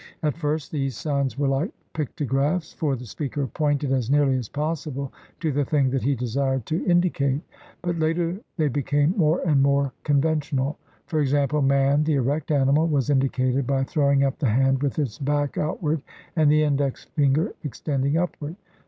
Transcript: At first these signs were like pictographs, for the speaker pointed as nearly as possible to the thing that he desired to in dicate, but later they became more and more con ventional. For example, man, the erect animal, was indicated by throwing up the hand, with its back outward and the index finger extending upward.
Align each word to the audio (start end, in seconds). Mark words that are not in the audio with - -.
At 0.23 0.35
first 0.35 0.71
these 0.71 0.97
signs 0.97 1.37
were 1.37 1.47
like 1.47 1.69
pictographs, 1.93 2.73
for 2.73 2.95
the 2.95 3.05
speaker 3.05 3.45
pointed 3.45 3.91
as 3.91 4.09
nearly 4.09 4.35
as 4.35 4.49
possible 4.49 5.13
to 5.41 5.51
the 5.51 5.63
thing 5.63 5.91
that 5.91 6.01
he 6.01 6.15
desired 6.15 6.65
to 6.65 6.83
in 6.85 7.01
dicate, 7.03 7.41
but 7.83 7.99
later 7.99 8.39
they 8.57 8.67
became 8.67 9.13
more 9.15 9.41
and 9.45 9.61
more 9.61 9.93
con 10.03 10.19
ventional. 10.19 10.77
For 11.05 11.21
example, 11.21 11.61
man, 11.61 12.03
the 12.03 12.15
erect 12.15 12.49
animal, 12.49 12.87
was 12.87 13.11
indicated 13.11 13.67
by 13.67 13.83
throwing 13.83 14.23
up 14.23 14.39
the 14.39 14.49
hand, 14.49 14.81
with 14.81 14.97
its 14.97 15.19
back 15.19 15.55
outward 15.55 16.01
and 16.35 16.51
the 16.51 16.63
index 16.63 17.03
finger 17.03 17.53
extending 17.63 18.17
upward. 18.17 18.55